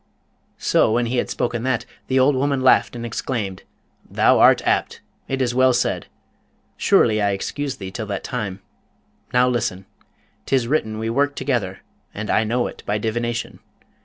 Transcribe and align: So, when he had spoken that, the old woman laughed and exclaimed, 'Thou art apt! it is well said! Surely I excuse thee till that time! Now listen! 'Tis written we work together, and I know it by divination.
So, 0.57 0.91
when 0.93 1.05
he 1.05 1.17
had 1.17 1.29
spoken 1.29 1.61
that, 1.61 1.85
the 2.07 2.17
old 2.17 2.35
woman 2.35 2.61
laughed 2.61 2.95
and 2.95 3.05
exclaimed, 3.05 3.61
'Thou 4.09 4.39
art 4.39 4.65
apt! 4.65 4.99
it 5.27 5.43
is 5.43 5.53
well 5.53 5.73
said! 5.73 6.07
Surely 6.75 7.21
I 7.21 7.29
excuse 7.33 7.77
thee 7.77 7.91
till 7.91 8.07
that 8.07 8.23
time! 8.23 8.61
Now 9.31 9.47
listen! 9.47 9.85
'Tis 10.47 10.67
written 10.67 10.97
we 10.97 11.11
work 11.11 11.35
together, 11.35 11.81
and 12.15 12.31
I 12.31 12.43
know 12.43 12.65
it 12.65 12.81
by 12.87 12.97
divination. 12.97 13.59